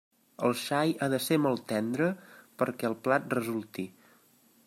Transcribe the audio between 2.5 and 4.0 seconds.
perquè el plat resulti.